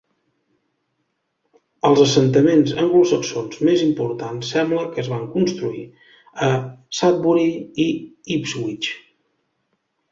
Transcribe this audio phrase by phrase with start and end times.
[1.89, 5.85] Els assentaments anglosaxons més importants sembla que es van construir
[6.49, 6.51] a
[7.03, 7.49] Sudbury
[7.87, 7.89] i
[8.41, 8.93] Ipswich.